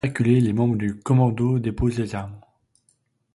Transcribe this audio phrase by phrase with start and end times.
[0.03, 2.41] Acculés, les membres du Commando déposent les armes.